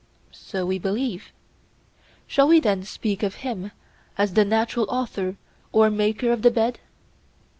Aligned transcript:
So 0.31 0.65
we 0.65 0.79
believe. 0.79 1.31
Shall 2.25 2.47
we, 2.47 2.59
then, 2.59 2.81
speak 2.85 3.21
of 3.21 3.35
Him 3.45 3.69
as 4.17 4.33
the 4.33 4.43
natural 4.43 4.87
author 4.89 5.35
or 5.71 5.91
maker 5.91 6.31
of 6.31 6.41
the 6.41 6.49
bed? 6.49 6.79